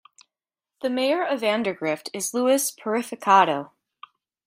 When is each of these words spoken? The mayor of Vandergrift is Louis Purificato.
The 0.81 0.89
mayor 0.89 1.23
of 1.23 1.41
Vandergrift 1.41 2.09
is 2.11 2.33
Louis 2.33 2.71
Purificato. 2.71 3.69